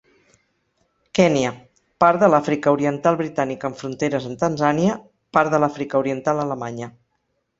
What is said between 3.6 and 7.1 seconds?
amb fronteres amb Tanzània, part de l'Àfrica oriental alemanya.